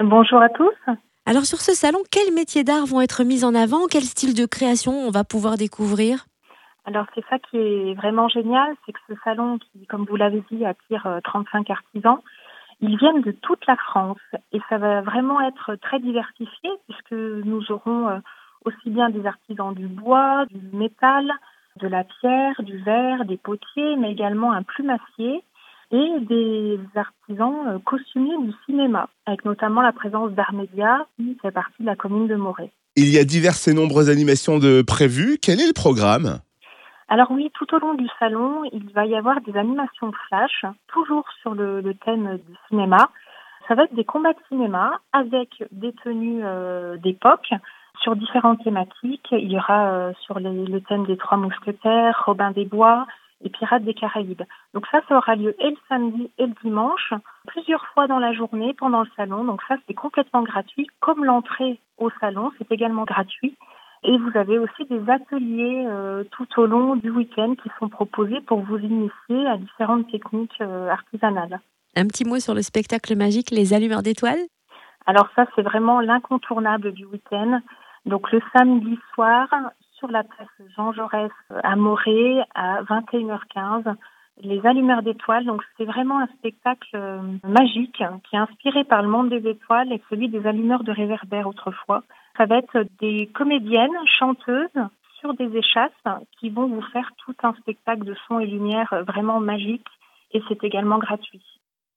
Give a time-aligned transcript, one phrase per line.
[0.00, 0.74] Bonjour à tous.
[1.24, 3.86] Alors sur ce salon, quels métiers d'art vont être mis en avant?
[3.88, 6.26] Quel style de création on va pouvoir découvrir?
[6.84, 10.42] Alors c'est ça qui est vraiment génial, c'est que ce salon qui, comme vous l'avez
[10.50, 12.18] dit, attire 35 euh, artisans,
[12.80, 14.18] ils viennent de toute la France.
[14.52, 18.18] Et ça va vraiment être très diversifié puisque nous aurons euh,
[18.64, 21.30] aussi bien des artisans du bois, du métal,
[21.80, 25.44] de la pierre, du verre, des potiers, mais également un plumassier
[25.90, 31.82] et des artisans euh, costumiers du cinéma, avec notamment la présence d'Armédia, qui fait partie
[31.82, 32.70] de la commune de Moret.
[32.96, 35.38] Il y a diverses et nombreuses animations de prévues.
[35.42, 36.40] Quel est le programme?
[37.08, 41.24] Alors oui, tout au long du salon, il va y avoir des animations flash, toujours
[41.42, 43.10] sur le, thème du cinéma.
[43.68, 47.50] Ça va être des combats de cinéma avec des tenues euh, d'époque
[48.00, 49.28] sur différentes thématiques.
[49.32, 53.06] Il y aura euh, sur le thème des Trois Mousquetaires, Robin des Bois,
[53.44, 54.42] et Pirates des Caraïbes.
[54.72, 57.12] Donc ça, ça aura lieu et le samedi et le dimanche,
[57.46, 59.44] plusieurs fois dans la journée pendant le salon.
[59.44, 60.88] Donc ça, c'est complètement gratuit.
[61.00, 63.56] Comme l'entrée au salon, c'est également gratuit.
[64.02, 68.40] Et vous avez aussi des ateliers euh, tout au long du week-end qui sont proposés
[68.42, 71.60] pour vous initier à différentes techniques euh, artisanales.
[71.96, 74.44] Un petit mot sur le spectacle magique Les Allumeurs d'étoiles
[75.06, 77.60] Alors ça, c'est vraiment l'incontournable du week-end.
[78.04, 79.48] Donc le samedi soir,
[80.04, 81.30] sur la place Jean Jaurès
[81.62, 83.94] à Morée à 21h15.
[84.42, 89.08] Les allumeurs d'étoiles, donc c'est vraiment un spectacle euh, magique qui est inspiré par le
[89.08, 92.02] monde des étoiles et celui des allumeurs de réverbères autrefois.
[92.36, 94.68] Ça va être des comédiennes, chanteuses
[95.20, 95.92] sur des échasses
[96.38, 99.86] qui vont vous faire tout un spectacle de son et lumière vraiment magique
[100.32, 101.42] et c'est également gratuit.